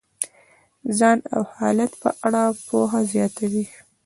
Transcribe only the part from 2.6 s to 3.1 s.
پوهه